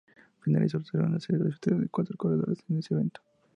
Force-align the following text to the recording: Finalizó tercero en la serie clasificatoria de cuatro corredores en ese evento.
Finalizó 0.39 0.79
tercero 0.79 1.05
en 1.05 1.11
la 1.13 1.19
serie 1.19 1.41
clasificatoria 1.43 1.81
de 1.83 1.89
cuatro 1.89 2.17
corredores 2.17 2.63
en 2.69 2.79
ese 2.79 2.95
evento. 2.95 3.21